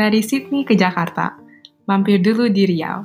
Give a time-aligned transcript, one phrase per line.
[0.00, 1.36] Dari Sydney ke Jakarta,
[1.84, 3.04] mampir dulu di Riau.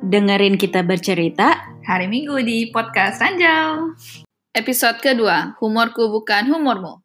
[0.00, 3.92] Dengerin kita bercerita hari Minggu di Podcast Ranjau.
[4.56, 7.04] Episode kedua, humorku bukan humormu.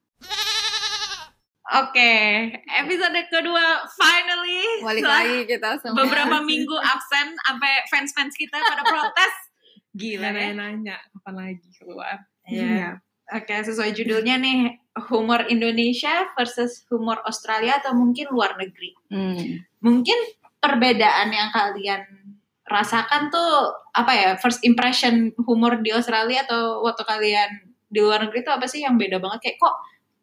[1.75, 2.13] Oke,
[2.55, 4.79] episode kedua finally.
[4.79, 6.07] Balik lagi kita semua.
[6.07, 9.33] Beberapa minggu absen sampai fans-fans kita pada protes.
[9.99, 10.55] Gila ya.
[10.55, 12.15] nanya kapan lagi keluar.
[12.47, 13.03] Iya.
[13.31, 14.75] Oke, sesuai judulnya nih,
[15.07, 18.91] humor Indonesia versus humor Australia atau mungkin luar negeri.
[19.07, 19.63] Hmm.
[19.79, 20.17] Mungkin
[20.59, 22.03] perbedaan yang kalian
[22.67, 24.29] rasakan tuh apa ya?
[24.35, 28.99] First impression humor di Australia atau waktu kalian di luar negeri tuh apa sih yang
[28.99, 29.75] beda banget kayak kok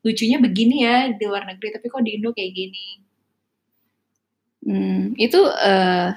[0.05, 2.87] lucunya begini ya di luar negeri tapi kok di Indo kayak gini.
[4.69, 6.13] Hmm, itu eh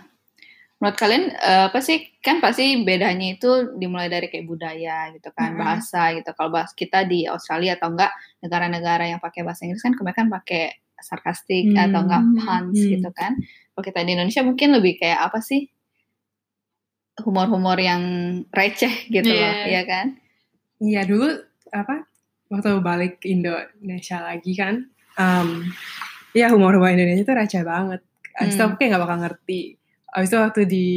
[0.82, 5.54] menurut kalian eh, apa sih kan pasti bedanya itu dimulai dari kayak budaya gitu kan
[5.54, 5.60] Mhm.
[5.62, 8.10] bahasa gitu kalau bahas kita di Australia atau enggak
[8.42, 12.92] negara-negara yang pakai bahasa Inggris kan kebanyakan pakai sarkastik Hmm, atau enggak hmm, puns hmm.
[12.94, 13.32] gitu kan
[13.72, 15.70] kalau kita di Indonesia mungkin lebih kayak apa sih
[17.22, 18.02] humor-humor yang
[18.50, 19.70] receh gitu loh Iya.
[19.70, 20.08] ya kan
[20.78, 21.30] Iya dulu
[21.70, 22.10] apa
[22.50, 25.62] waktu balik Indonesia lagi kan, um,
[26.34, 28.02] ya humor-humor Indonesia itu receh banget.
[28.34, 28.68] Abis itu Hmm.
[28.68, 29.62] aku kayak gak bakal ngerti.
[30.12, 30.88] Abis itu waktu di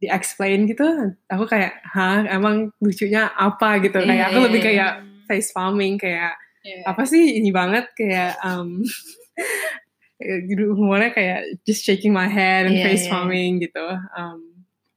[0.00, 0.84] di explain gitu,
[1.26, 4.00] aku kayak, hah emang lucunya apa gitu.
[4.00, 4.66] Kayak aku Iya, lebih iya.
[4.68, 4.92] kayak
[5.24, 6.80] face farming kayak Iya.
[6.88, 8.80] apa sih ini banget kayak um,
[10.76, 13.10] humornya kayak just shaking my head and Iya, face iya.
[13.12, 13.84] farming gitu.
[14.16, 14.40] Um,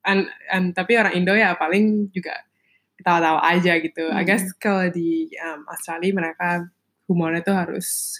[0.05, 2.35] and, and tapi orang Indo ya paling juga
[2.97, 4.07] ketawa-tawa aja gitu.
[4.09, 4.27] I Hmm.
[4.27, 6.49] guess kalau di um, Australia mereka
[7.07, 8.19] humornya tuh harus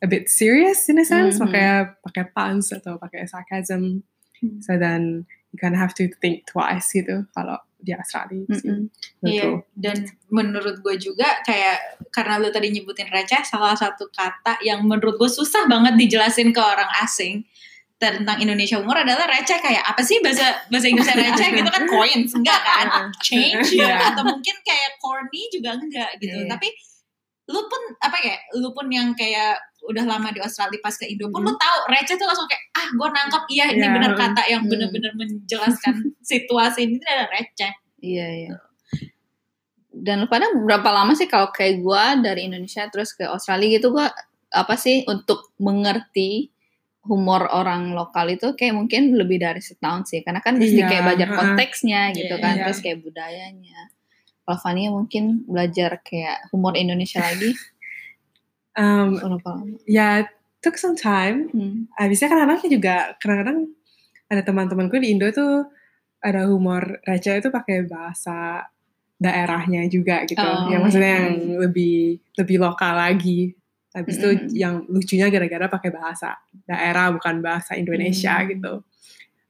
[0.00, 1.48] a bit serious in a sense, Mhm.
[1.48, 1.64] pakai
[2.04, 4.00] pakai puns atau pakai sarcasm.
[4.38, 4.60] Hmm.
[4.60, 8.66] So then you kind of have to think twice gitu kalau di Australia sih.
[8.66, 8.88] Mm-mm.
[9.20, 9.28] menurutku.
[9.28, 9.96] Iya, dan
[10.28, 15.30] menurut gue juga kayak karena lu tadi nyebutin receh, salah satu kata yang menurut gue
[15.30, 17.44] susah banget dijelasin ke orang asing
[17.96, 22.32] tentang Indonesia humor adalah receh kayak apa sih bahasa bahasa Inggrisnya receh gitu kan coins
[22.32, 22.86] enggak kan
[23.24, 24.12] change Iya.
[24.12, 26.48] atau mungkin kayak corny juga enggak gitu Iya.
[26.52, 26.68] tapi
[27.46, 31.28] lu pun apa ya lu pun yang kayak udah lama di Australia pas ke Indo
[31.28, 33.92] pun lu tahu receh tuh langsung kayak ah gue nangkep iya ini Iya.
[33.92, 34.70] bener kata yang Hmm.
[34.72, 35.94] bener-bener menjelaskan
[36.26, 38.52] situasi ini adalah receh Iya, iya.
[39.88, 43.88] Dan lu pada berapa lama sih kalau kayak gua dari Indonesia terus ke Australia gitu
[43.90, 44.12] gua
[44.48, 46.52] apa sih untuk mengerti
[47.02, 51.02] humor orang lokal itu kayak mungkin lebih dari setahun sih karena kan mesti Iya, kayak
[51.04, 52.62] belajar konteksnya gitu Iya, kan iya.
[52.66, 53.80] terus kayak budayanya.
[54.46, 57.50] Kalau Fania mungkin belajar kayak humor Indonesia lagi
[58.76, 59.80] Um, berapa lama?
[59.88, 60.28] ya
[60.60, 61.48] took some time.
[61.48, 61.88] Hmm.
[61.96, 63.72] Habisnya kadang-kadang juga kadang-kadang
[64.28, 65.64] ada teman-temanku di Indo tuh
[66.20, 68.68] ada humor receh itu pakai bahasa
[69.16, 70.44] daerahnya juga gitu.
[70.44, 71.18] Oh, yang maksudnya iya.
[71.24, 73.56] yang lebih lebih lokal lagi.
[73.96, 74.52] Habis itu Mm-mm.
[74.52, 76.36] yang lucunya gara-gara pakai bahasa
[76.68, 78.48] daerah bukan bahasa Indonesia Hmm.
[78.52, 78.72] gitu.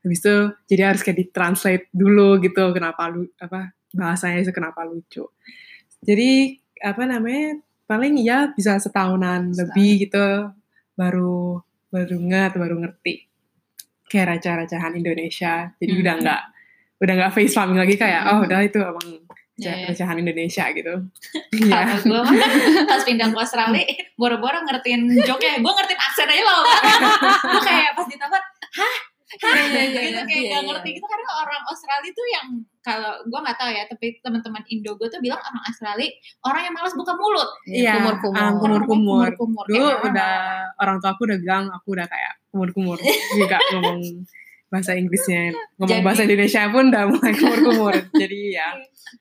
[0.07, 0.34] Habis itu
[0.71, 5.26] jadi harus kayak ditranslate dulu gitu kenapa lu apa bahasanya itu kenapa lucu.
[6.02, 9.58] Jadi apa namanya paling ya bisa setahunan Setahun.
[9.62, 10.26] lebih gitu
[10.94, 13.30] baru baru nget baru ngerti
[14.06, 15.70] kayak receh-recehan Indonesia.
[15.76, 16.02] Jadi Hmm.
[16.02, 16.42] udah nggak
[16.97, 18.32] udah nggak face farming lagi kayak Hmm.
[18.32, 19.08] oh udah itu emang
[19.56, 19.86] Iya, iya.
[19.88, 20.94] recehan Indonesia gitu.
[21.64, 21.97] Iya.
[22.04, 22.36] Gue mah
[22.84, 25.64] pas pindah ke Australia, boro-boro ngertiin joke-nya.
[25.64, 26.60] Gue ngertiin aksen aja loh.
[27.56, 28.44] Gue kayak pas hah?
[28.76, 28.97] Hah?
[29.38, 30.69] Iya, iya, gitu, iya, kayak iya, gak iya.
[30.69, 31.06] ngerti gitu.
[31.06, 32.47] Karena orang Australia tuh yang,
[32.80, 36.08] kalau gue gak tahu ya, tapi teman-teman Indo gue tuh bilang orang Australia,
[36.42, 37.48] orang yang malas buka mulut.
[37.66, 38.41] Iya, kumur-kumur.
[38.41, 39.28] um, kumur-kumur.
[39.36, 39.64] Kumur-kumur.
[39.66, 40.32] Dulu Kayak udah
[40.78, 42.98] orang tua aku udah bilang aku udah kayak kumur-kumur
[43.34, 44.00] juga ngomong
[44.66, 48.68] bahasa Inggrisnya ngomong Jadi- bahasa Indonesia pun udah mulai kumur-kumur jadi ya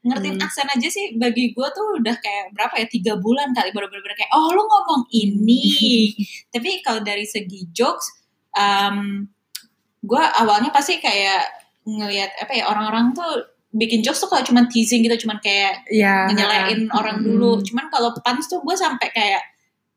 [0.01, 0.45] ngertiin Hmm.
[0.49, 4.17] aksen aja sih bagi gue tuh udah kayak berapa ya tiga bulan kali baru bener
[4.17, 5.61] kayak oh lu ngomong ini
[6.53, 8.09] tapi kalau dari segi jokes
[8.57, 9.29] um,
[10.05, 11.41] gue awalnya pasti kayak
[11.83, 13.31] ngelihat apa ya orang-orang tuh
[13.71, 17.25] bikin jokes tuh kalau cuman teasing gitu cuman kayak ya nyelain orang Hmm.
[17.27, 19.41] dulu cuman kalau puns tuh gue sampai kayak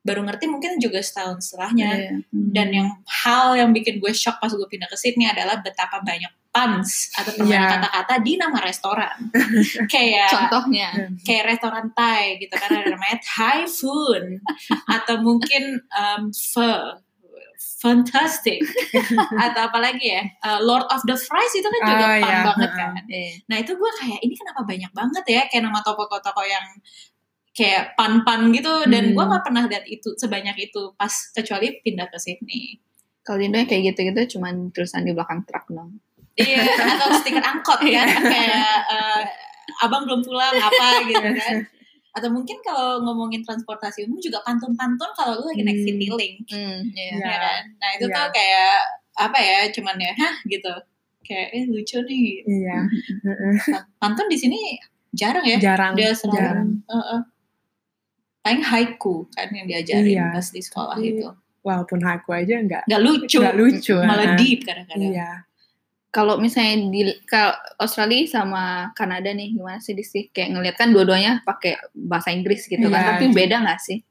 [0.01, 2.11] baru ngerti mungkin juga setahun setelahnya Iya.
[2.27, 2.51] Hmm.
[2.51, 2.89] dan yang
[3.23, 7.31] hal yang bikin gue shock pas gue pindah ke Sydney adalah betapa banyak puns atau
[7.35, 7.73] permainan Iya.
[7.77, 9.17] kata-kata di nama restoran
[9.93, 10.89] kayak contohnya
[11.23, 14.43] kayak restoran Thai gitu kan ada namanya Thai food
[14.97, 16.99] atau mungkin um, pho
[17.79, 18.59] fantastic.
[19.47, 20.23] Atau apalagi ya?
[20.43, 22.41] Uh, Lord of the Fries itu kan juga Oh, fun iya.
[22.45, 22.91] banget kan?
[23.07, 23.31] Iya.
[23.47, 25.43] nah itu gue kayak ini kenapa banyak banget ya?
[25.47, 26.67] Kayak nama toko-toko yang
[27.53, 28.85] kayak pan-pan gitu.
[28.85, 29.15] Dan Hmm.
[29.15, 32.83] gue nggak pernah lihat itu sebanyak itu pas kecuali pindah ke Sydney.
[33.23, 36.01] Kalau di Indo kayak gitu-gitu cuman tulisan di belakang truk dong.
[36.35, 38.07] iya atau stiker angkot kan?
[38.33, 39.23] Kayak uh,
[39.83, 41.03] abang belum pulang apa?
[41.03, 41.57] Gitu kan
[42.19, 45.87] atau mungkin kalau ngomongin transportasi umum juga pantun-pantun kalau lu lagi naik Hmm.
[45.87, 47.13] Citylink Hmm, iya.
[47.15, 47.25] Iya.
[47.25, 47.63] ya kan?
[47.77, 48.15] Nah itu Iya.
[48.15, 48.75] tuh kayak
[49.17, 49.59] apa ya?
[49.71, 50.73] Cuman ya, hah gitu.
[51.23, 52.27] Kayak eh lucu nih.
[52.45, 52.79] Iya.
[53.23, 53.55] Heeh.
[53.97, 54.59] Pantun di sini
[55.11, 55.59] jarang ya.
[55.59, 55.93] Jarang.
[55.95, 56.37] Dia selalu.
[56.37, 56.69] jarang.
[56.85, 57.21] Heeh.
[58.39, 60.27] Paling haiku kan yang diajarin Iya.
[60.33, 61.29] pas di sekolah Tapi itu.
[61.59, 63.39] Walaupun aku aja nggak Gak lucu.
[63.39, 63.97] nggak lucu.
[63.99, 64.39] Malah heeh.
[64.39, 65.11] deep kadang-kadang.
[65.11, 65.31] Iya.
[66.09, 70.89] Kalau misalnya di kalau Australia sama Kanada nih gimana sih di sih kayak ngeliat kan
[70.89, 73.01] dua-duanya pakai bahasa Inggris gitu kan.
[73.05, 73.09] Iya.
[73.13, 74.08] tapi beda nggak sih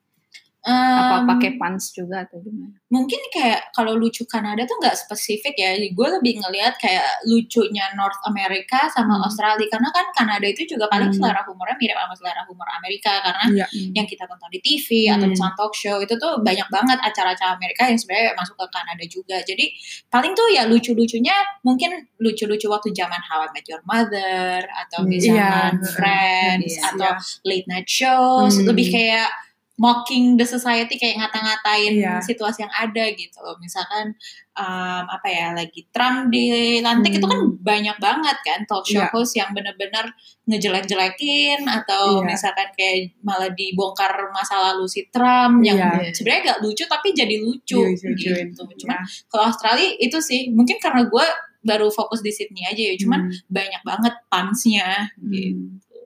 [0.67, 5.55] apa Em, pakai pants juga atau gimana mungkin kayak kalau lucu Kanada tuh nggak spesifik
[5.55, 5.75] ya.
[5.91, 9.27] Gue lebih ngelihat kayak lucunya North America sama Hmm.
[9.27, 11.19] Australia karena kan Kanada itu juga paling Hmm.
[11.19, 13.65] selera humornya mirip sama selera humor Amerika karena Iya.
[13.91, 15.35] yang kita tonton di TV atau Hmm.
[15.35, 19.37] misalnya talk show itu tuh banyak banget acara-acara Amerika yang sebenarnya masuk ke Kanada juga.
[19.43, 19.65] Jadi
[20.07, 21.35] paling tuh ya lucu-lucunya
[21.67, 21.91] mungkin
[22.23, 25.91] lucu-lucu waktu zaman How I Met Your Mother atau Hmm, misalkan iya.
[25.91, 26.87] Friends Iya.
[26.95, 27.11] atau
[27.43, 28.67] late night shows Hmm.
[28.71, 29.27] lebih kayak
[29.77, 32.17] mocking the society kayak ngata-ngatain Iya.
[32.19, 33.61] situasi yang ada gitu loh.
[33.61, 34.17] Misalkan
[34.57, 37.19] um, apa ya lagi Trump dilantik Hmm.
[37.21, 39.13] itu kan banyak banget kan talk show Iya.
[39.13, 40.09] host yang bener-bener
[40.49, 42.25] ngejelek-jelekin atau Iya.
[42.25, 46.09] misalkan kayak malah dibongkar masa lalu si Trump yang Iya.
[46.09, 48.49] sebenarnya gak lucu tapi jadi lucu Lucu-lucuin.
[48.49, 48.61] gitu.
[48.81, 49.05] Cuman Iya.
[49.29, 51.25] kalau Australia itu sih mungkin karena gue
[51.61, 52.97] baru fokus di Sydney aja ya.
[52.97, 53.45] Cuman Hmm.
[53.45, 55.29] banyak banget punsnya Hmm.
[55.29, 56.01] gitu.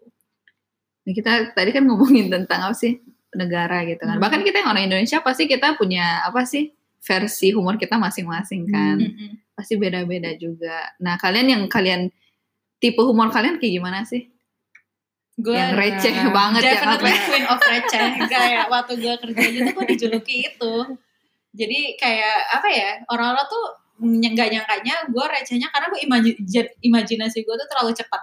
[1.01, 2.99] Nah, kita tadi kan ngomongin tentang apa sih
[3.31, 4.17] negara gitu kan.
[4.17, 4.23] Hmm.
[4.23, 6.69] bahkan kita yang orang Indonesia pasti kita punya apa sih
[6.99, 8.97] versi humor kita masing-masing kan.
[8.97, 9.07] Hmm.
[9.07, 9.31] Mm-mm.
[9.51, 10.89] pasti beda-beda juga.
[10.99, 12.09] Nah kalian yang kalian
[12.77, 14.25] tipe humor kalian kayak gimana sih?
[15.37, 18.03] Gue yang receh Nah, banget definitely queen of receh.
[18.35, 20.73] Kayak waktu gue kerja tuh gue dijuluki itu.
[21.51, 23.63] Jadi kayak apa ya orang-orang tuh
[24.01, 26.37] nggak nyangkanya gue recehnya karena gue imaji-
[26.81, 28.21] imajinasi gue tuh terlalu cepat.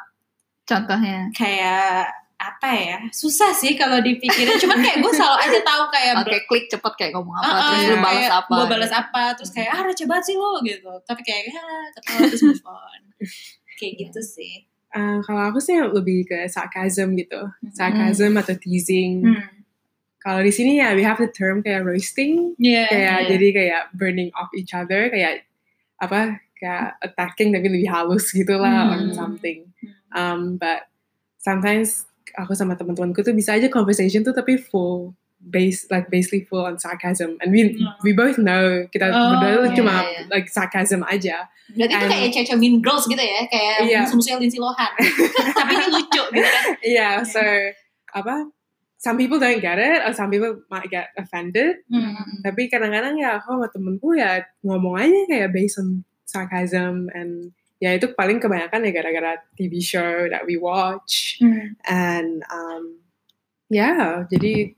[0.68, 1.32] Contohnya?
[1.32, 6.38] Kayak apa ya susah sih kalau dipikirin cuman kayak gue selalu aja tahu kayak oke
[6.46, 7.90] klik cepet kayak ngomong apa Ah, terus iya.
[7.90, 11.20] lu balas apa gue balas apa terus kayak ah receh banget sih lo gitu tapi
[11.20, 11.62] kayak ya
[11.92, 13.00] ketawa terus move on
[13.74, 14.54] kayak gitu sih
[14.88, 17.36] Uh, kalau aku sih lebih ke sarcasm gitu,
[17.70, 19.20] sarcasm atau teasing.
[19.20, 19.60] hmm.
[20.16, 23.28] Kalau di sini ya we have the term kayak roasting, Iya, kayak iya.
[23.28, 25.44] jadi kayak burning off each other, kayak
[25.94, 28.92] apa kayak attacking tapi lebih halus gitu lah Hmm.
[28.96, 29.68] on something.
[30.10, 30.88] Um, but
[31.36, 36.60] sometimes aku sama teman-temanku tuh bisa aja conversation tuh tapi full base like basically full
[36.60, 37.94] on sarcasm and we Hmm.
[38.02, 40.26] we both know kita Oh, berdua iya, cuma iya.
[40.28, 41.46] like sarcasm aja.
[41.68, 44.00] Berarti itu And- kayak cewek Mean Girls gitu ya, kayak Iya.
[44.02, 44.90] musuh-musuhnya Lindsay Lohan.
[45.62, 46.64] Tapi ini lucu gitu kan.
[46.82, 47.38] Yeah, so
[48.10, 48.50] apa?
[48.98, 51.86] Some people don't get it, or some people might get offended.
[51.86, 52.18] Hmm.
[52.42, 57.94] Tapi kadang-kadang ya aku sama temenku ya ngomong aja kayak based on sarcasm and ya
[57.94, 61.38] itu paling kebanyakan ya gara-gara TV show that we watch
[61.86, 62.98] and um,
[63.70, 64.74] ya jadi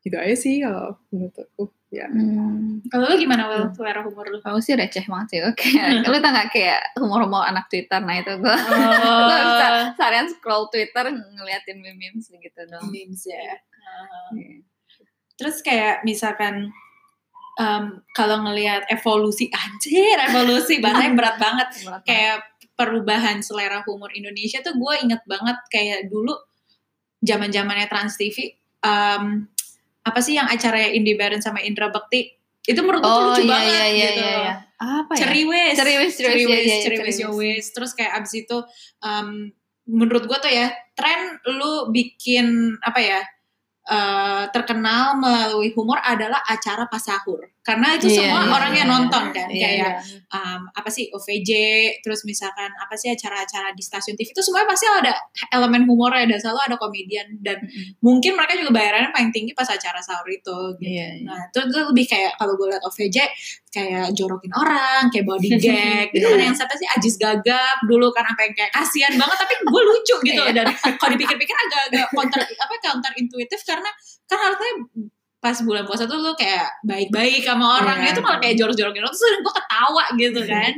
[0.00, 2.84] gitu aja sih kalau menurut aku ya Hmm.
[2.92, 3.72] Kalau lu gimana, Wel?
[3.72, 4.44] Selera humor lu?
[4.44, 5.40] Aku sih receh banget sih.
[5.40, 5.72] Oke,
[6.12, 7.96] lu tau gak kayak humor-humor anak Twitter?
[7.96, 12.92] Nah itu gue Oh, gue bisa seharian scroll Twitter ngeliatin meme-memes gitu dong.
[12.92, 13.56] memes ya.
[13.72, 14.60] Uh, Iya.
[15.40, 16.68] Terus kayak misalkan
[17.58, 21.68] um, kalau ngelihat evolusi, anjir evolusi, bahasanya berat banget.
[22.06, 22.46] Kayak
[22.78, 26.30] perubahan selera humor Indonesia tuh gue inget banget kayak dulu
[27.18, 28.54] zaman zamannya Trans TV
[28.86, 29.50] um,
[30.06, 32.38] apa sih yang acaranya Indi Barens sama Indra Bekti
[32.68, 34.22] itu menurut gue Oh lucu iya banget iya iya gitu.
[34.22, 34.38] iya.
[34.38, 34.54] iya.
[34.78, 35.20] Apa ya?
[35.26, 37.66] Ceriwis, Ceriwis, ceriwis, ceriwis, iya, iya, yowis.
[37.74, 38.62] Terus kayak abis itu,
[39.02, 39.50] um,
[39.90, 43.20] menurut gue tuh ya, tren lu bikin apa ya,
[43.88, 47.40] eh, terkenal melalui humor adalah acara pas sahur.
[47.64, 48.92] Karena itu Iya, semua iya, orangnya iya.
[48.96, 50.20] nonton kan, Iya, kayak iya.
[50.32, 51.50] um, apa sih OVJ,
[52.00, 55.12] terus misalkan apa sih acara-acara di stasiun TV itu semuanya pasti ada
[55.52, 58.00] elemen humornya dan selalu ada komedian dan Mm-mm.
[58.00, 60.80] mungkin mereka juga bayarannya paling tinggi pas acara sahur itu.
[60.80, 60.88] Gitu.
[60.96, 61.28] Iya, iya.
[61.28, 63.16] Nah, itu tuh lebih kayak kalau gue liat OVJ
[63.68, 68.24] kayak jorokin orang, kayak body gag gitu kan yang siapa sih Ajis Gagap dulu kan
[68.24, 70.52] apa yang kayak kasihan banget tapi gue lucu gitu Iya.
[70.56, 73.90] dan kalau dipikir-pikir agak-agak counter apa counter intuitif karena
[74.24, 74.72] kan harusnya
[75.38, 78.16] pas bulan puasa tuh lu kayak baik-baik sama orang Iya.
[78.16, 80.72] itu malah kayak jorok-jorokin orang terus gue ketawa gitu kan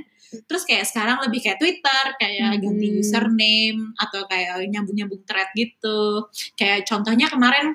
[0.46, 3.00] terus kayak sekarang lebih kayak Twitter kayak ganti Hmm.
[3.02, 7.74] username atau kayak nyambung-nyambung thread gitu kayak contohnya kemarin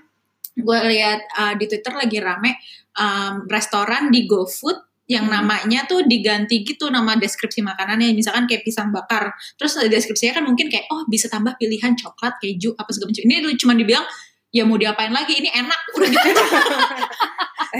[0.56, 2.56] gue lihat uh, di Twitter lagi rame
[2.96, 5.38] um, restoran di GoFood yang Hmm.
[5.38, 10.66] namanya tuh diganti gitu nama deskripsi makanannya misalkan kayak pisang bakar terus deskripsinya kan mungkin
[10.66, 14.06] kayak oh bisa tambah pilihan coklat keju apa segala macam ini cuma dibilang
[14.50, 16.42] ya mau diapain lagi ini enak udah gitu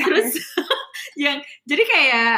[0.06, 0.30] terus
[1.24, 2.34] yang jadi kayak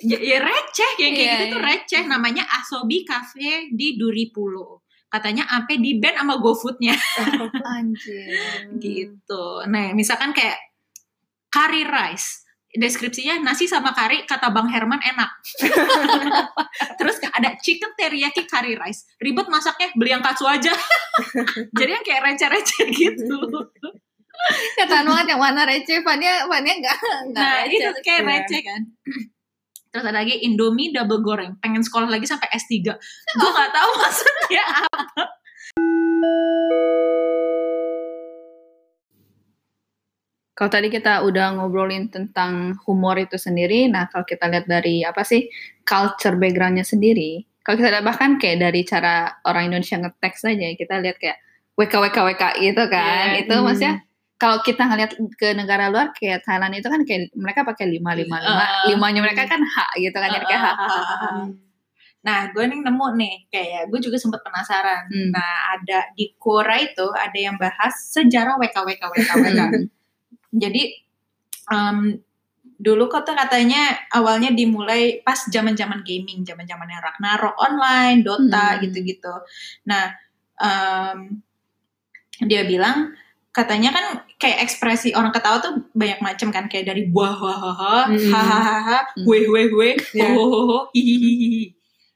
[0.00, 1.68] ya, ya receh yang kayak Iya, gitu tuh iya.
[1.70, 6.94] receh namanya Asobi Cafe di Duripulo katanya sampai di ban sama GoFoodnya
[7.74, 8.70] Anjir.
[8.78, 9.44] gitu.
[9.66, 10.54] Nah, misalkan kayak
[11.50, 12.46] curry rice.
[12.70, 15.30] Deskripsinya nasi sama kari kata Bang Herman enak.
[17.02, 19.10] Terus ada chicken teriyaki curry rice.
[19.18, 20.70] Ribet masaknya beli yang katsu aja.
[21.78, 23.38] Jadi yang kayak receh-receh gitu.
[24.78, 26.96] Kata banget yang mana receh, Fania, Fania enggak
[27.26, 27.76] enggak Nah, receh.
[27.76, 28.30] itu kayak Iya.
[28.38, 28.80] receh kan.
[29.90, 31.58] Terus ada lagi Indomie double goreng.
[31.58, 32.86] Pengen sekolah lagi sampai S3.
[33.34, 35.22] Gue gak tahu maksudnya apa.
[40.60, 45.24] Kalau tadi kita udah ngobrolin tentang humor itu sendiri, nah kalau kita lihat dari apa
[45.24, 45.48] sih
[45.88, 51.00] culture backgroundnya sendiri, kalau kita lihat bahkan kayak dari cara orang Indonesia ngeteks aja, kita
[51.00, 51.40] lihat kayak
[51.80, 53.64] WKWKWK gitu kan, Iya, itu hmm.
[53.64, 53.94] maksudnya
[54.36, 58.36] kalau kita ngeliat ke negara luar kayak Thailand itu kan kayak mereka pakai lima lima
[58.44, 61.28] lima, Uh, limanya mereka kan H gitu kan, jadi kayak Uh, uh, hahaha.
[62.20, 65.08] Nah, gue nih nemu nih, kayak gue juga sempet penasaran.
[65.08, 65.32] Hmm.
[65.32, 69.88] Nah, ada di Quora itu ada yang bahas sejarah WKWKWKWK.
[70.50, 70.82] Jadi
[71.70, 72.18] em,
[72.80, 78.80] dulu kota katanya awalnya dimulai pas zaman-zaman gaming, zaman-zamannya Ragnarok online, Dota Hmm.
[78.82, 79.34] gitu-gitu.
[79.86, 80.10] Nah,
[80.58, 81.40] em,
[82.40, 83.12] dia bilang
[83.52, 84.04] katanya kan
[84.40, 88.30] kayak ekspresi orang ketawa tuh banyak macam kan kayak dari buah hahaha, Hmm.
[88.32, 90.32] hahaha, weh weh weh, Iya.
[90.32, 91.74] hohoho, hihihihi.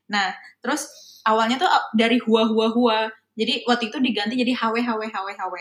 [0.09, 0.33] Nah,
[0.65, 0.89] terus
[1.27, 2.99] awalnya tuh dari hua hua hua.
[3.35, 5.55] Jadi waktu itu diganti jadi hw hw hw hw.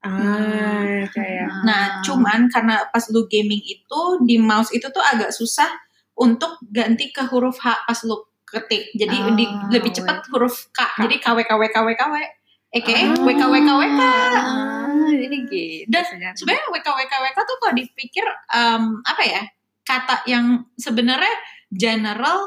[0.00, 5.68] Ah, kayak Nah, cuman karena pas lu gaming itu di mouse itu tuh agak susah
[6.16, 8.16] untuk ganti ke huruf H pas lu
[8.48, 8.90] ketik.
[8.96, 11.04] Jadi Ah, di, lebih cepat huruf K.
[11.04, 12.14] Jadi KW KW KW KW.
[12.70, 13.18] Eke Ah.
[13.26, 14.00] WK WK WK.
[14.00, 15.90] Ah, jadi gitu.
[15.90, 16.64] Dan sebenarnya.
[16.70, 19.42] WK WK WK tuh kalau dipikir em, apa ya?
[19.82, 21.34] Kata yang sebenarnya
[21.68, 22.46] general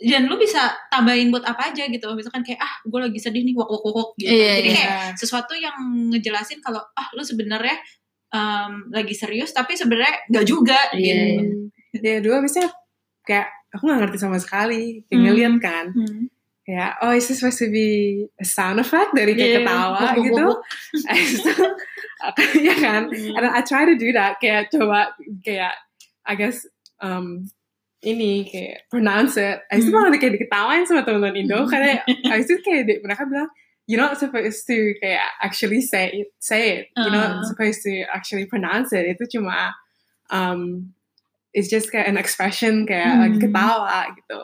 [0.00, 2.08] dan lu bisa tambahin buat apa aja gitu.
[2.16, 4.32] Misalkan kayak ah, gue lagi sedih nih wok wok wok, wok gitu.
[4.32, 4.76] Iya, Jadi iya.
[4.80, 5.76] kayak sesuatu yang
[6.08, 7.76] ngejelasin kalau ah lu sebenarnya
[8.32, 11.44] em, lagi serius tapi sebenarnya nggak juga Iya, gitu.
[12.00, 12.72] Ya dua misalnya
[13.28, 15.04] kayak aku nggak ngerti sama sekali.
[15.04, 15.24] Kayak Hmm.
[15.28, 15.86] ngeliat kan.
[15.92, 16.20] Hmm.
[16.64, 17.88] Kayak oh is this supposed to be
[18.40, 20.44] a sound effect dari kayak ketawa wuk, wuk, gitu.
[20.48, 20.58] wuk.
[22.66, 23.02] ya kan.
[23.10, 23.36] Hmm.
[23.36, 24.40] And I try to do that.
[24.40, 25.12] Kayak coba
[25.44, 25.74] kayak
[26.24, 26.64] I guess
[27.02, 27.48] um,
[28.02, 29.60] ini kayak pronounce it.
[29.68, 30.00] I itu Hmm.
[30.00, 31.68] malah kayak diketawain sama teman-teman Indo Hmm.
[31.68, 32.00] karena
[32.32, 33.48] I itu kayak di- mereka bilang
[33.84, 36.84] you're not supposed to kayak actually say it, say it.
[36.96, 37.44] You're not Uh.
[37.44, 39.04] supposed to actually pronounce it.
[39.04, 39.76] Itu cuma
[40.30, 40.94] um,
[41.50, 43.20] it's just kayak an expression kayak Hmm.
[43.26, 44.40] lagi ketawa gitu.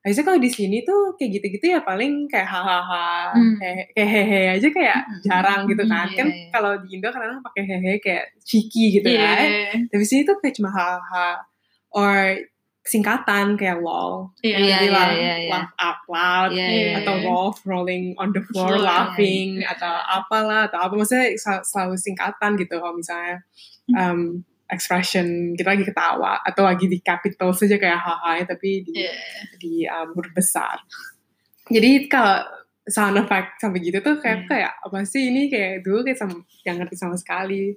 [0.00, 3.56] Biasanya kalau di sini tuh kayak gitu-gitu ya paling kayak hahaha, Hmm.
[3.56, 5.20] kayak kayak hehe aja kayak Hmm.
[5.24, 6.06] jarang gitu kan.
[6.06, 6.48] iya, kan iya.
[6.52, 9.28] kalau di Indo kadang pakai hehe kayak cheeky gitu Iya.
[9.28, 9.48] kan.
[9.90, 11.42] Tapi sini tuh kayak cuma hahaha
[11.90, 12.36] or
[12.84, 14.28] singkatan kayak lol.
[14.44, 14.56] Iya.
[14.60, 15.50] Iya, Jadi iya, laugh, iya, iya.
[15.50, 17.24] laugh out loud Iya, iya, atau iya.
[17.24, 19.72] Rolf rolling on the floor Floor, laughing iya.
[19.72, 23.40] atau apalah atau apa maksudnya sel- selalu singkatan gitu kalau misalnya
[23.90, 29.12] um, expression kita lagi ketawa atau lagi di capital saja kayak haha tapi di Iya.
[29.56, 30.76] di um, huruf besar.
[31.64, 32.44] Jadi kalau
[32.84, 34.48] sound effect sampai gitu tuh kayak Hmm.
[34.52, 36.36] kayak apa sih ini kayak dulu kayak sama
[36.68, 37.72] yang ngerti sama sekali.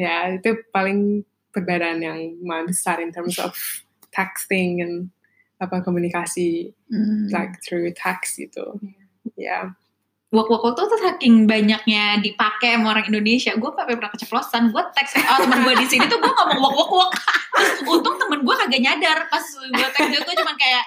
[0.00, 1.20] Ya itu paling
[1.52, 2.16] perbedaan yang
[2.64, 3.52] besar in terms of
[4.10, 5.10] texting and
[5.60, 7.28] apa komunikasi Hmm.
[7.30, 8.80] like through text gitu.
[9.36, 9.76] Ya.
[10.30, 14.70] Wok wok wok tuh tuh saking banyaknya dipakai sama orang Indonesia, gue sampai pernah keceplosan.
[14.70, 17.10] Gue teks oh, temen gue di sini tuh gue ngomong wok wok wok.
[17.54, 20.84] Terus untung temen gue kagak nyadar pas gue teks dia gue cuman kayak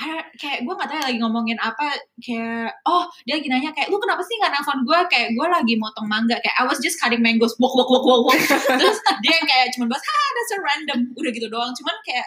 [0.00, 3.96] ah, kayak gue gak tahu lagi ngomongin apa kayak oh dia lagi nanya kayak lu
[4.02, 7.22] kenapa sih gak nelfon gue kayak gue lagi motong mangga kayak I was just cutting
[7.22, 8.38] mangoes wok wok wok wok wok
[8.80, 12.26] terus dia kayak cuman bahas ah that's a random udah gitu doang cuman kayak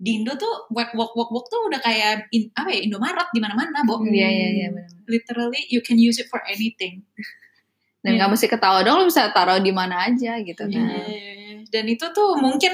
[0.00, 3.40] di Indo tuh wok wok wok wok tuh udah kayak in, apa ya Indomaret di
[3.44, 4.68] mana-mana bo Iya, iya, iya.
[5.04, 7.04] literally you can use it for anything.
[8.00, 8.24] Dan Iya.
[8.24, 10.72] nggak mesti ketawa dong, lu bisa taruh di mana aja gitu kan.
[10.88, 11.68] Iya.
[11.68, 12.72] Dan itu tuh mungkin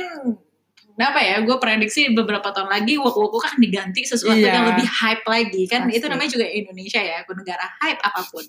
[1.04, 1.36] apa ya?
[1.44, 4.56] Gue prediksi beberapa tahun lagi wok-wok kan diganti sesuatu Iya.
[4.56, 5.84] yang lebih hype lagi kan?
[5.84, 5.96] Pasti.
[6.00, 8.44] Itu namanya juga Indonesia ya, negara hype apa pun.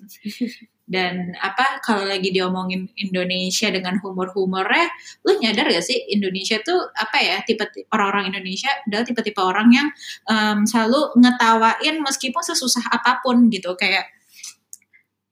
[0.88, 4.88] Dan apa kalau lagi diomongin Indonesia dengan humor-humornya,
[5.28, 7.36] lu nyadar gak sih Indonesia tuh apa ya?
[7.44, 9.88] Tipe orang-orang Indonesia adalah tipe-tipe orang yang
[10.32, 13.76] em, selalu ngetawain meskipun sesusah apa pun gitu.
[13.76, 14.08] Kayak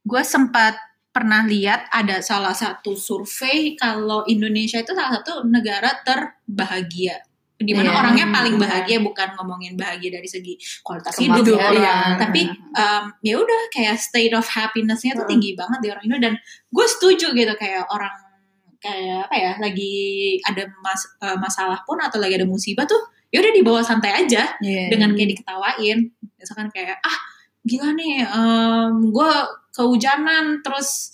[0.04, 0.76] gue sempat
[1.16, 7.24] pernah lihat ada salah satu survei kalau Indonesia itu salah satu negara terbahagia
[7.56, 7.96] di mana Iya.
[7.96, 11.96] orangnya paling bahagia bukan ngomongin bahagia dari segi kualitas hidup ya, Iya.
[12.20, 15.32] tapi um, ya udah kayak state of happiness-nya tuh Hmm.
[15.32, 16.34] tinggi banget di orang Indo dan
[16.68, 18.12] gue setuju gitu kayak orang
[18.76, 19.96] kayak apa ya lagi
[20.44, 23.00] ada mas- eh, masalah pun atau lagi ada musibah tuh
[23.32, 24.92] ya udah dibawa santai aja Iya.
[24.92, 27.18] dengan kayak diketawain misalkan kayak ah
[27.64, 29.30] gila nih um, gue
[29.76, 30.64] kehujanan.
[30.64, 31.12] Terus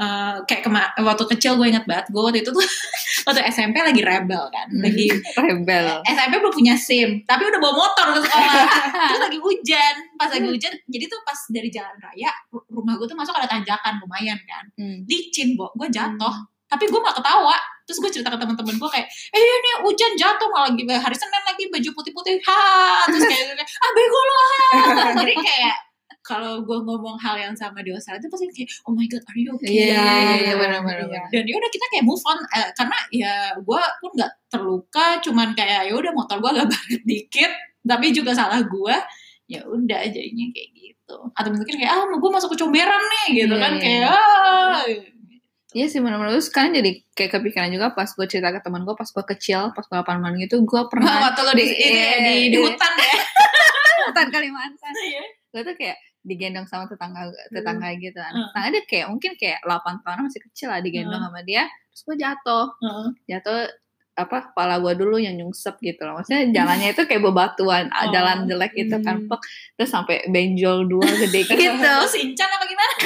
[0.00, 2.64] uh, kayak kema waktu kecil gue ingat banget gue waktu itu tuh
[3.28, 4.66] waktu SMP lagi rebel kan.
[4.72, 6.00] Lagi rebel.
[6.08, 8.52] SMP belum punya SIM tapi udah bawa motor ke sekolah.
[9.12, 9.94] Terus lagi hujan.
[10.16, 13.50] Pas lagi hujan jadi tuh pas dari jalan raya ru- rumah gue tuh masuk ada
[13.50, 14.64] tanjakan lumayan kan.
[14.78, 15.04] Hmm.
[15.04, 15.68] licin bo.
[15.76, 16.34] Gue jatuh.
[16.68, 17.56] Tapi gue gak ketawa.
[17.88, 21.40] Terus gue cerita ke teman-teman gue kayak eh ini hujan jatuh malah lagi hari senin
[21.40, 24.60] lagi baju putih-putih ha terus kayak kayak, ah bego lo ha.
[25.16, 25.87] Jadi kayak
[26.28, 29.34] kalau gue ngomong hal yang sama di Australia itu pasti kayak oh my god are
[29.34, 31.08] you okay Iya, iya, iya, Iya, benar-benar.
[31.08, 31.22] iya.
[31.32, 35.48] dan ya udah kita kayak move on eh, karena ya gue pun nggak terluka cuman
[35.52, 38.96] kayak ya udah motor gue agak banget dikit tapi juga salah gue
[39.46, 43.54] ya udah jadinya kayak gitu atau mungkin kayak ah gue masuk ke comberan nih gitu
[43.54, 43.80] Iya, kan iya.
[43.80, 44.82] kayak ah
[45.68, 48.94] Iya sih benar-benar terus sekarang jadi kayak kepikiran juga pas gue cerita ke teman gue
[48.94, 51.92] pas gue kecil pas gue 8 bulan gitu gue pernah waktu lo di, di- ini,
[51.92, 53.16] iya, di, di hutan ya
[54.08, 55.24] hutan Kalimantan Iya.
[55.48, 55.96] gue tuh kayak
[56.28, 58.44] digendong sama tetangga tetangga gitu kan Hmm.
[58.52, 61.32] tetangga dia kayak mungkin kayak 8 tahun masih kecil lah digendong Hmm.
[61.32, 63.06] sama dia terus gue jatuh Heeh.
[63.26, 63.60] jatuh
[64.18, 68.10] apa kepala gue dulu yang nyungsep gitu loh maksudnya jalannya itu kayak bebatuan Oh.
[68.10, 69.30] jalan jelek gitu kan Hmm.
[69.30, 69.40] pek
[69.74, 72.92] terus sampai benjol dua gede gitu Lo sincan apa gimana?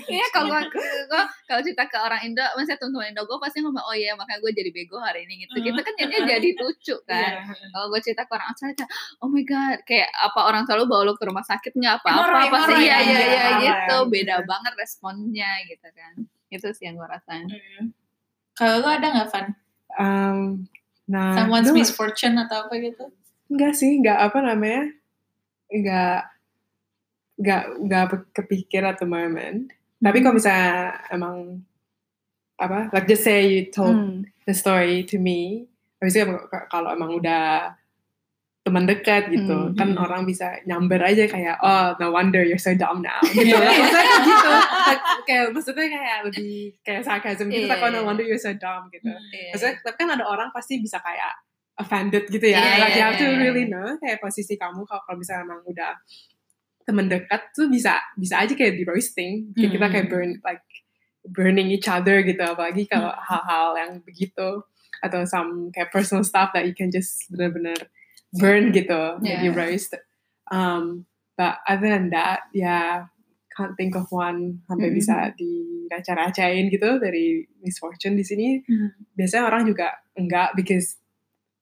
[0.00, 3.92] Iya kalau gue kalau cerita ke orang Indo, maksudnya teman-teman Indo gue pasti ngomong oh
[3.92, 5.54] iya makanya gue jadi bego hari ini gitu.
[5.56, 7.32] Kita kan jadinya jadi lucu kan.
[7.42, 7.54] Iya.
[7.70, 8.86] Kalau gue cerita ke orang Australia
[9.18, 12.26] oh my god kayak apa orang selalu bawa lu ke rumah sakit nggak apa-apa
[12.66, 14.10] sih emang, iya emang, iya iya gitu emang.
[14.10, 16.12] beda banget responnya gitu kan.
[16.48, 17.46] Itu sih yang gue rasain.
[18.52, 19.46] Kalau lo ada nggak Van?
[19.96, 20.68] Um,
[21.04, 23.10] nah, Someone's itu misfortune atau apa gitu?
[23.50, 24.82] enggak sih, enggak apa namanya,
[25.66, 26.18] enggak
[27.34, 29.72] enggak enggak kepikir at the moment.
[29.98, 31.60] Tapi kalau misalnya emang
[32.56, 34.28] apa, like just say you told Hmm.
[34.44, 35.66] the story to me,
[35.98, 36.28] habis itu
[36.68, 37.74] kalau emang udah
[38.70, 40.00] teman dekat gitu, Hmm, kan hmm.
[40.00, 43.58] orang bisa nyamber aja kayak, oh no wonder you're so dumb now, gitu.
[43.58, 44.50] maksudnya kayak gitu,
[45.26, 46.52] kayak maksudnya kayak lebih
[46.86, 48.06] kayak sarcasm gitu, Iya, like, oh no iya.
[48.06, 49.10] wonder you're so dumb gitu.
[49.10, 51.34] Iya, Maksudnya, tapi kan ada orang pasti bisa kayak
[51.76, 52.60] offended gitu ya.
[52.60, 53.36] Iya, like you iya, have to iya.
[53.40, 55.92] really know kayak posisi kamu kalau kalau misalnya emang udah
[56.84, 59.50] temen dekat tuh bisa bisa aja kayak di roasting.
[59.56, 60.12] Kayak kita kayak Hmm.
[60.12, 60.64] burn like
[61.24, 63.24] burning each other gitu apalagi kalau Hmm.
[63.24, 64.60] hal-hal yang begitu
[65.00, 67.76] atau some kayak personal stuff that you can just bener-bener
[68.32, 69.42] burn gitu Yeah.
[69.42, 69.92] jadi roast.
[70.46, 73.06] Um, but other than that, ya
[73.50, 74.98] can't think of one sampai Mm-mm.
[74.98, 78.94] bisa diraca-racain gitu dari misfortune di sini Hmm.
[79.12, 80.96] biasanya orang juga enggak because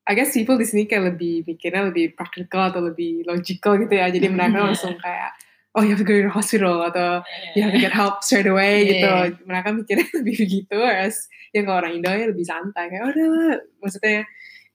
[0.05, 4.09] I guess people di sini kayak lebih mikirnya lebih practical atau lebih logical gitu ya
[4.09, 4.65] jadi Hmm, mereka iya.
[4.65, 5.31] langsung kayak
[5.73, 7.21] oh you have to go to the hospital atau
[7.53, 8.89] you have to get help straight away Iya.
[8.89, 9.09] gitu
[9.45, 11.17] mereka mikirnya lebih begitu whereas
[11.51, 14.25] yang kalau orang Indo ya lebih santai kayak udah lah." maksudnya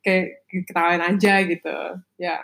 [0.03, 1.75] kayak ketawain aja gitu
[2.19, 2.43] ya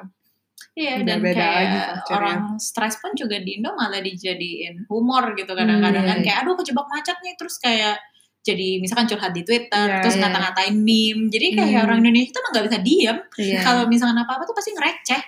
[0.76, 5.36] Iya Udah dan beda kayak lagi orang stres pun juga di Indo malah dijadiin humor
[5.36, 6.26] gitu kadang-kadang Hmm, kan iya.
[6.26, 7.96] kayak aduh kejebak macet nih terus kayak
[8.40, 10.22] jadi misalkan curhat di Twitter Iya, terus iya.
[10.24, 11.86] ngata-ngatain meme jadi kayak Hmm.
[11.86, 13.60] orang Indonesia tuh emang nggak bisa diem Iya.
[13.62, 15.24] kalau misalkan apa-apa tuh pasti ngereceh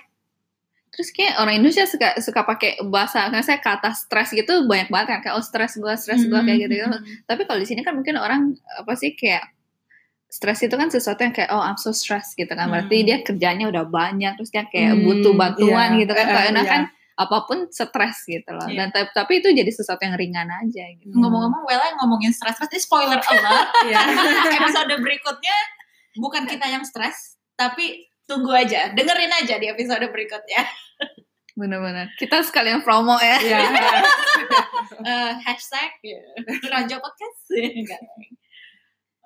[0.92, 5.08] Terus kayak orang Indonesia suka suka pakai bahasa kan saya kata stres gitu banyak banget
[5.08, 6.84] kan kayak oh stres gua stres gua kayak gitu gitu.
[6.84, 7.00] Hmm.
[7.24, 9.51] Tapi kalau di sini kan mungkin orang apa sih kayak
[10.32, 12.72] stres itu kan sesuatu yang kayak oh I'm so stressed gitu kan.
[12.72, 13.06] Berarti Hmm.
[13.06, 16.00] dia kerjanya udah banyak terus dia kayak Hmm, butuh bantuan iya.
[16.00, 16.24] gitu kan.
[16.24, 16.72] Eh, eh, enak iya.
[16.72, 18.64] kan apa pun stres gitu loh.
[18.64, 18.88] Iya.
[18.88, 21.12] Dan tapi, tapi itu jadi sesuatu yang ringan aja gitu.
[21.12, 24.00] ngomong-ngomong Wella yang ngomongin stres-stres ini spoiler alert Iya.
[24.56, 25.56] episode berikutnya
[26.16, 30.64] bukan kita yang stres tapi tunggu aja dengerin aja di episode berikutnya
[31.52, 32.08] Bener-bener.
[32.16, 33.36] Kita sekalian promo ya.
[33.36, 33.60] Iya.
[35.04, 36.16] Eh, hashtag ya,
[36.64, 37.52] Raja Podcast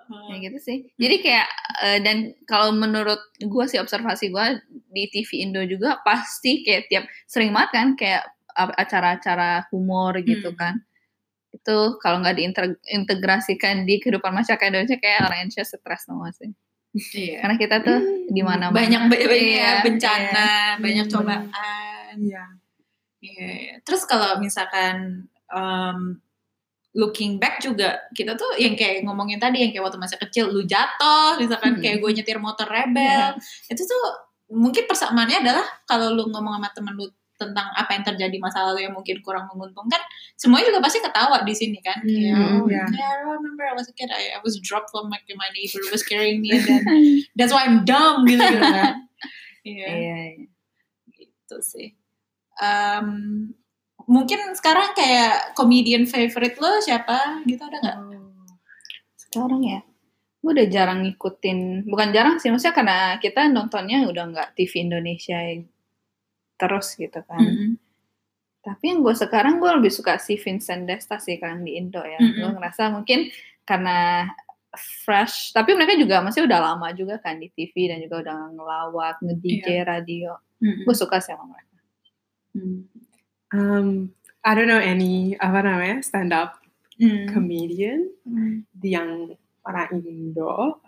[0.06, 0.26] Enggak.
[0.28, 1.48] ya gitu sih jadi kayak
[1.82, 4.46] eh, dan kalau menurut gue sih observasi gue
[4.88, 8.22] di TV Indo juga pasti kayak tiap sering banget kan kayak
[8.56, 10.58] acara-acara humor gitu Hmm.
[10.58, 10.74] kan
[11.52, 16.52] itu kalau nggak diintegrasikan di kehidupan masyarakat Indonesia kayak orang Indonesia stres semua sih
[17.12, 17.36] Iya.
[17.44, 20.48] karena kita tuh di mana banyak banyak Iya, bencana,
[20.80, 21.12] banyak Hmm.
[21.12, 22.14] cobaan.
[22.16, 22.44] Iya.
[23.20, 23.80] Iya.
[23.82, 26.16] Terus kalau misalkan um,
[26.96, 30.64] looking back juga kita tuh yang kayak ngomongin tadi yang kayak waktu masa kecil lu
[30.64, 31.82] jatuh, misalkan Hmm.
[31.84, 33.36] kayak gue nyetir motor rebel,
[33.68, 34.02] itu tuh
[34.48, 37.06] mungkin persamaannya adalah kalau lu ngomong sama temen lu
[37.36, 40.00] tentang apa yang terjadi masa lalu yang mungkin kurang menguntungkan,
[40.40, 42.00] semuanya juga pasti ketawa di sini kan.
[42.00, 42.88] Kayak, Hmm, oh, iya.
[42.96, 45.84] yeah, I remember I was a kid, I, I was dropped from my, my neighbor
[45.92, 46.80] was carrying me and then
[47.36, 49.04] that's why I'm dumb gitu kan.
[49.66, 50.46] Iya iya iya.
[51.12, 51.98] gitu sih.
[52.56, 53.50] Um,
[54.16, 57.98] mungkin sekarang kayak comedian favorite lo siapa gitu ada nggak?
[59.28, 59.80] sekarang ya
[60.40, 65.36] gue udah jarang ngikutin bukan jarang sih maksudnya karena kita nontonnya udah nggak TV Indonesia
[66.56, 67.86] terus gitu kan Mm-hmm.
[68.66, 72.18] Tapi yang gue sekarang gue lebih suka si Vincent Desta sih kan di Indo ya.
[72.18, 72.34] Mm-mm.
[72.42, 73.30] Gue ngerasa mungkin
[73.62, 74.26] karena
[75.06, 75.54] fresh.
[75.54, 79.86] Tapi mereka juga masih udah lama juga kan di TV dan juga udah ngelawak, nge-DJ
[79.86, 80.34] radio.
[80.58, 80.82] Mm-mm.
[80.82, 81.78] Gue suka sih sama mereka.
[82.58, 82.90] Hmm.
[83.50, 84.10] Um,
[84.42, 86.58] I don't know any apa namanya stand up
[86.96, 87.28] Hmm.
[87.28, 88.08] comedian
[88.80, 90.80] yang orang Indo.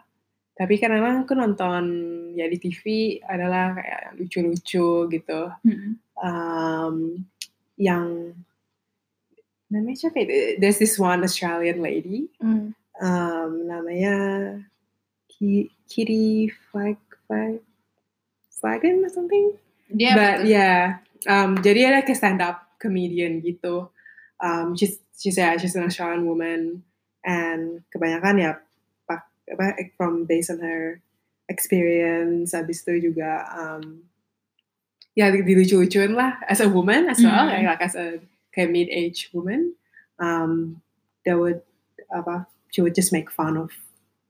[0.56, 1.84] Tapi kadang aku nonton
[2.32, 2.82] ya di TV
[3.20, 5.40] adalah kayak lucu-lucu gitu.
[5.68, 6.00] Mm-mm.
[6.16, 7.28] Um,
[7.76, 8.32] yang
[9.68, 10.56] namanya siapa itu?
[10.56, 12.32] There's this one Australian lady.
[12.40, 12.72] Hmm.
[12.96, 14.16] Um, namanya
[15.28, 16.96] Ki- Kitty Flag
[17.28, 17.60] Flag
[18.48, 19.54] Flagon or something.
[19.92, 20.50] Dia But betul.
[20.50, 20.82] yeah,
[21.26, 23.90] um, jadi ada kayak stand up comedian gitu.
[24.38, 26.86] Um, she's she's yeah, she's an Australian woman,
[27.26, 28.52] and kebanyakan ya
[29.10, 31.02] pak apa from based on her
[31.50, 32.54] experience.
[32.54, 34.06] Habis itu juga um,
[35.18, 37.50] ya dilucu-lucuin lah as a woman as well, Mm.
[37.50, 38.22] kayak like as a
[38.54, 39.74] kayak mid age woman.
[40.22, 40.82] Um,
[41.26, 41.62] that would
[42.14, 43.74] apa she would just make fun of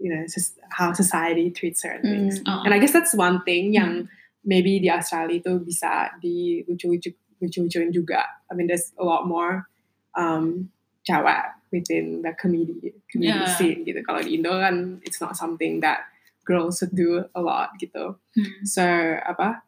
[0.01, 2.41] you know just how society treats certain things.
[2.41, 2.49] Hmm.
[2.49, 2.63] Oh.
[2.65, 4.09] And I guess that's one thing yang
[4.49, 8.25] maybe di Australia itu bisa di lucu-lucu lucu-lucuin juga.
[8.49, 9.69] I mean, there's a lot more
[10.17, 10.73] um,
[11.05, 13.45] cewek within the comedy comedy Yeah.
[13.55, 14.01] scene gitu.
[14.03, 16.09] Kalau di Indo kan, it's not something that
[16.49, 18.17] girls would do a lot gitu.
[18.35, 18.65] Hmm.
[18.65, 18.83] So
[19.21, 19.63] apa?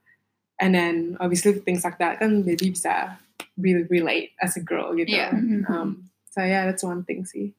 [0.56, 2.94] And then obviously things like that kan jadi bisa
[3.60, 5.12] really relate as a girl gitu.
[5.12, 5.30] Yeah.
[5.68, 7.52] Um, so yeah, that's one thing sih.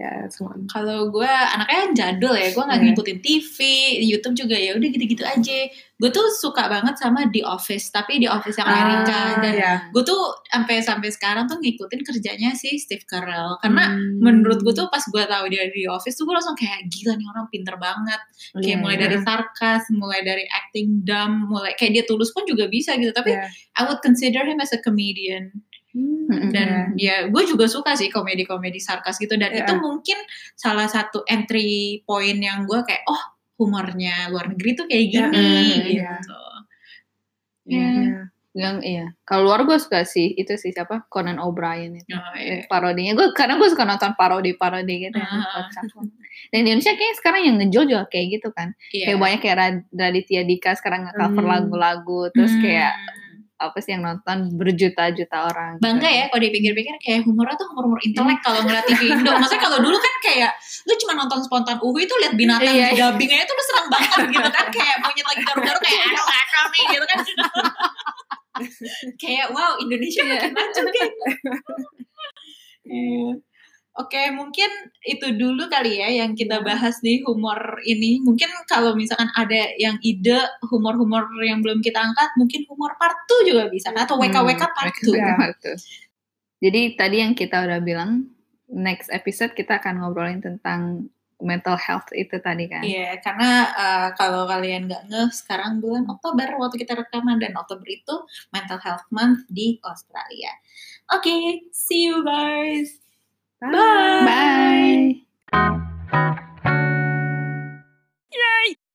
[0.00, 0.64] Yeah, one.
[0.64, 2.86] Kalau gue anaknya jadul ya, gue nggak Hmm.
[2.88, 3.56] ngikutin TV,
[4.00, 5.58] YouTube juga ya udah gitu-gitu aja.
[6.00, 9.78] Gue tuh suka banget sama The Office, tapi The Office yang Amerika Ah, dan yeah.
[9.92, 10.16] gue tuh
[10.48, 14.24] sampai sampai sekarang tuh ngikutin kerjanya si Steve Carell karena Hmm.
[14.24, 17.28] menurut gue tuh pas gue tahu dia di Office tuh gue langsung kayak gila nih
[17.28, 18.20] orang pinter banget
[18.56, 19.02] kayak Iya, mulai iya.
[19.04, 23.36] dari sarkas mulai dari acting dumb mulai kayak dia tulus pun juga bisa gitu tapi
[23.36, 23.52] Yeah.
[23.76, 25.52] I would consider him as a comedian
[25.90, 29.66] Hmm, dan ya gue juga suka sih komedi-komedi sarkas gitu dan Iya.
[29.66, 30.18] itu mungkin
[30.54, 33.22] salah satu entry point yang gue kayak oh
[33.58, 35.50] humornya luar negeri tuh kayak Iya, gini
[35.98, 36.14] iya.
[36.22, 36.38] gitu
[37.66, 37.86] Iya.
[37.86, 38.22] yeah.
[38.50, 39.06] Yang iya.
[39.22, 42.10] Kalau luar gue suka sih itu sih siapa Conan O'Brien itu.
[42.10, 42.66] Oh, iya.
[42.66, 45.14] Parodinya gue karena gue suka nonton parodi-parodi gitu.
[45.14, 45.70] ya, Ah.
[45.70, 45.94] podcast.
[46.50, 48.74] Dan di Indonesia kayaknya sekarang yang ngejol juga kayak gitu kan.
[48.90, 49.04] Iya.
[49.06, 51.52] Kayak banyak kayak Rad- Raditya Dika sekarang nge-cover Hmm.
[51.52, 52.62] lagu-lagu terus Hmm.
[52.62, 52.92] kayak
[53.60, 55.76] apa sih yang nonton berjuta-juta orang.
[55.78, 59.36] bangga ya kalau dipikir-pikir kayak humornya tuh humor-humor intelek kalau ngeliat TV Indo.
[59.36, 60.50] Maksudnya kalau dulu kan kayak
[60.88, 62.88] lu cuma nonton spontan uhu itu lihat binatang Iya.
[62.88, 66.24] di dubbing aja tuh lu serang banget gitu kan kayak monyet lagi garuk-garuk kayak aduh
[66.50, 67.18] kami gitu kan.
[69.20, 71.10] kayak wow Indonesia makin maju kan.
[74.00, 74.70] Oke, mungkin
[75.04, 78.24] itu dulu kali ya yang kita bahas di humor ini.
[78.24, 83.52] Mungkin kalau misalkan ada yang ide humor-humor yang belum kita angkat, mungkin humor part 2
[83.52, 83.92] juga bisa.
[83.92, 85.12] Atau WKWK part 2.
[85.12, 85.64] WKWK.
[86.64, 88.32] Jadi tadi yang kita udah bilang
[88.72, 92.84] next episode kita akan ngobrolin tentang mental health itu tadi kan.
[92.84, 97.88] Iya, karena uh, kalau kalian nggak ngeh, sekarang bulan Oktober waktu kita rekaman dan Oktober
[97.88, 98.14] itu
[98.52, 100.52] Mental Health Month di Australia.
[101.10, 102.99] Oke, see you guys.
[103.60, 103.70] Bye.
[103.70, 105.22] Bye.
[105.52, 106.46] Bye.